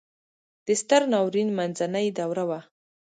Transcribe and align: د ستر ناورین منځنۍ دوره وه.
د 0.65 0.67
ستر 0.81 1.01
ناورین 1.11 1.49
منځنۍ 1.57 2.07
دوره 2.19 2.43
وه. 2.49 2.59